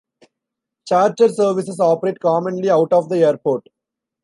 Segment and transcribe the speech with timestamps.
[0.87, 3.67] Charter services operate commonly out of the airport.